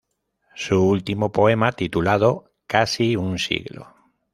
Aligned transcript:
Su 0.55 0.81
último 0.83 1.31
poema 1.31 1.73
titulado 1.73 2.53
¡Casi 2.65 3.15
un 3.15 3.37
siglo...! 3.37 3.93